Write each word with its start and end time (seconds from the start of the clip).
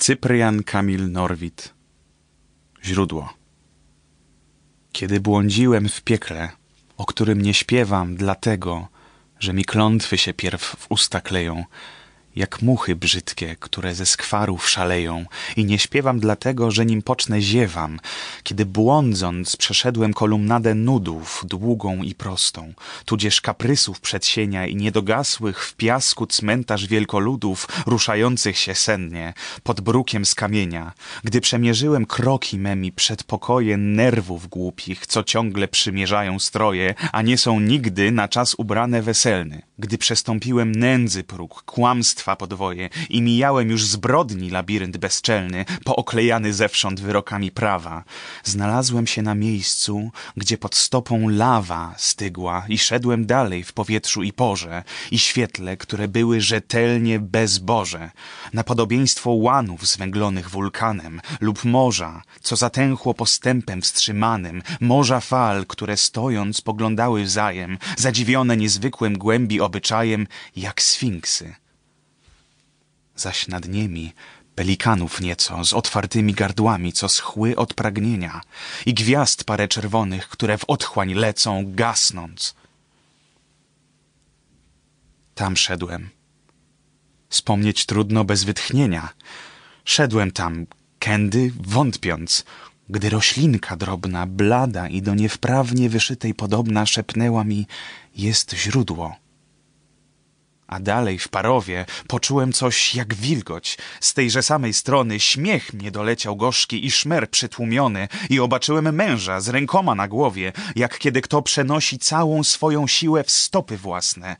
Cyprian 0.00 0.62
Kamil 0.62 1.10
Norwid. 1.12 1.74
Źródło. 2.84 3.34
Kiedy 4.92 5.20
błądziłem 5.20 5.88
w 5.88 6.02
piekle, 6.02 6.50
o 6.96 7.06
którym 7.06 7.42
nie 7.42 7.54
śpiewam 7.54 8.16
dlatego, 8.16 8.88
że 9.38 9.52
mi 9.52 9.64
klątwy 9.64 10.18
się 10.18 10.34
pierw 10.34 10.62
w 10.62 10.86
usta 10.90 11.20
kleją, 11.20 11.64
jak 12.36 12.62
muchy 12.62 12.96
brzydkie, 12.96 13.56
które 13.56 13.94
ze 13.94 14.06
skwarów 14.06 14.68
szaleją. 14.70 15.24
I 15.56 15.64
nie 15.64 15.78
śpiewam 15.78 16.20
dlatego, 16.20 16.70
że 16.70 16.86
nim 16.86 17.02
pocznę 17.02 17.40
ziewam, 17.40 18.00
kiedy 18.42 18.66
błądząc 18.66 19.56
przeszedłem 19.56 20.14
kolumnadę 20.14 20.74
nudów, 20.74 21.44
długą 21.48 22.02
i 22.02 22.14
prostą, 22.14 22.72
tudzież 23.04 23.40
kaprysów 23.40 24.00
przedsienia 24.00 24.66
i 24.66 24.76
niedogasłych 24.76 25.64
w 25.64 25.74
piasku 25.74 26.26
cmentarz 26.26 26.86
wielkoludów, 26.86 27.68
ruszających 27.86 28.58
się 28.58 28.74
sennie, 28.74 29.34
pod 29.62 29.80
brukiem 29.80 30.24
z 30.26 30.34
kamienia, 30.34 30.92
gdy 31.24 31.40
przemierzyłem 31.40 32.06
kroki 32.06 32.58
memi 32.58 32.92
przed 32.92 33.24
pokoje 33.24 33.76
nerwów 33.76 34.48
głupich, 34.48 35.06
co 35.06 35.24
ciągle 35.24 35.68
przymierzają 35.68 36.38
stroje, 36.38 36.94
a 37.12 37.22
nie 37.22 37.38
są 37.38 37.60
nigdy 37.60 38.12
na 38.12 38.28
czas 38.28 38.54
ubrane 38.58 39.02
weselny, 39.02 39.62
gdy 39.80 39.98
przestąpiłem 39.98 40.72
nędzy 40.72 41.24
próg, 41.24 41.62
kłamstwa 41.62 42.36
podwoje 42.36 42.88
i 43.10 43.22
mijałem 43.22 43.70
już 43.70 43.84
zbrodni 43.84 44.50
labirynt 44.50 44.96
bezczelny, 44.96 45.64
pooklejany 45.84 46.52
zewsząd 46.52 47.00
wyrokami 47.00 47.50
prawa. 47.50 48.04
Znalazłem 48.44 49.06
się 49.06 49.22
na 49.22 49.34
miejscu, 49.34 50.10
gdzie 50.36 50.58
pod 50.58 50.74
stopą 50.74 51.28
lawa 51.28 51.94
stygła 51.98 52.64
i 52.68 52.78
szedłem 52.78 53.26
dalej 53.26 53.64
w 53.64 53.72
powietrzu 53.72 54.22
i 54.22 54.32
porze 54.32 54.82
i 55.10 55.18
świetle, 55.18 55.76
które 55.76 56.08
były 56.08 56.40
rzetelnie 56.40 57.18
bezboże, 57.18 58.10
na 58.52 58.64
podobieństwo 58.64 59.30
łanów 59.30 59.86
zwęglonych 59.86 60.50
wulkanem 60.50 61.20
lub 61.40 61.64
morza, 61.64 62.22
co 62.42 62.56
zatęchło 62.56 63.14
postępem 63.14 63.82
wstrzymanym, 63.82 64.62
morza 64.80 65.20
fal, 65.20 65.66
które 65.66 65.96
stojąc 65.96 66.60
poglądały 66.60 67.24
wzajem, 67.24 67.78
zadziwione 67.96 68.56
niezwykłym 68.56 69.18
głębi 69.18 69.60
obyczajem, 69.70 70.26
jak 70.56 70.82
sfinksy 70.82 71.54
zaś 73.20 73.48
nad 73.48 73.68
nimi 73.68 74.12
pelikanów 74.54 75.20
nieco 75.20 75.64
z 75.64 75.72
otwartymi 75.72 76.32
gardłami, 76.34 76.92
co 76.92 77.08
schły 77.08 77.56
od 77.56 77.74
pragnienia 77.74 78.40
i 78.86 78.94
gwiazd 78.94 79.44
parę 79.44 79.68
czerwonych, 79.68 80.28
które 80.28 80.58
w 80.58 80.64
otchłań 80.64 81.14
lecą, 81.14 81.64
gasnąc. 81.66 82.54
Tam 85.34 85.56
szedłem. 85.56 86.10
Wspomnieć 87.28 87.86
trudno 87.86 88.24
bez 88.24 88.44
wytchnienia. 88.44 89.08
Szedłem 89.84 90.30
tam, 90.30 90.66
kędy 90.98 91.52
wątpiąc, 91.60 92.44
gdy 92.88 93.10
roślinka 93.10 93.76
drobna, 93.76 94.26
blada 94.26 94.88
i 94.88 95.02
do 95.02 95.14
niewprawnie 95.14 95.88
wyszytej 95.88 96.34
podobna 96.34 96.86
szepnęła 96.86 97.44
mi, 97.44 97.66
jest 98.16 98.54
źródło 98.54 99.16
a 100.70 100.80
dalej 100.80 101.18
w 101.18 101.28
parowie 101.28 101.86
poczułem 102.06 102.52
coś 102.52 102.94
jak 102.94 103.14
wilgoć. 103.14 103.78
Z 104.00 104.14
tejże 104.14 104.42
samej 104.42 104.74
strony 104.74 105.20
śmiech 105.20 105.72
mnie 105.72 105.90
doleciał 105.90 106.36
gorzki 106.36 106.86
i 106.86 106.90
szmer 106.90 107.30
przytłumiony 107.30 108.08
i 108.30 108.40
obaczyłem 108.40 108.94
męża 108.94 109.40
z 109.40 109.48
rękoma 109.48 109.94
na 109.94 110.08
głowie, 110.08 110.52
jak 110.76 110.98
kiedy 110.98 111.20
kto 111.20 111.42
przenosi 111.42 111.98
całą 111.98 112.44
swoją 112.44 112.86
siłę 112.86 113.24
w 113.24 113.30
stopy 113.30 113.76
własne. 113.76 114.36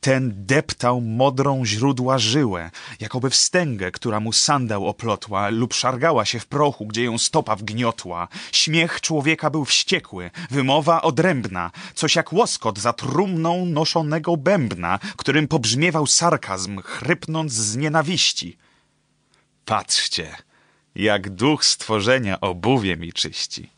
Ten 0.00 0.32
deptał 0.46 1.00
modrą 1.00 1.64
źródła 1.64 2.18
żyłę, 2.18 2.70
jakoby 3.00 3.30
wstęgę, 3.30 3.90
która 3.90 4.20
mu 4.20 4.32
sandał 4.32 4.86
oplotła 4.86 5.48
lub 5.48 5.74
szargała 5.74 6.24
się 6.24 6.40
w 6.40 6.46
prochu, 6.46 6.86
gdzie 6.86 7.04
ją 7.04 7.18
stopa 7.18 7.56
wgniotła. 7.56 8.28
Śmiech 8.52 9.00
człowieka 9.00 9.50
był 9.50 9.64
wściekły, 9.64 10.30
wymowa 10.50 11.02
odrębna, 11.02 11.70
coś 11.94 12.16
jak 12.16 12.32
łoskot 12.32 12.78
za 12.78 12.92
trumną 12.92 13.66
noszonego 13.66 14.36
bębna, 14.36 14.98
którym 15.16 15.48
pobrzmiewał 15.48 16.06
sarkazm, 16.06 16.80
chrypnąc 16.80 17.52
z 17.52 17.76
nienawiści. 17.76 18.56
Patrzcie, 19.64 20.36
jak 20.94 21.30
duch 21.30 21.64
stworzenia 21.64 22.40
obuwie 22.40 22.96
mi 22.96 23.12
czyści. 23.12 23.68